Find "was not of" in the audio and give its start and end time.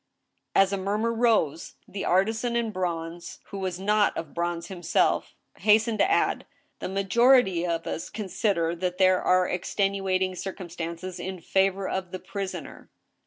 3.59-4.33